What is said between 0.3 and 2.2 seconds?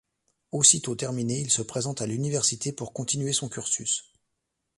Aussi tôt terminé, il se présente à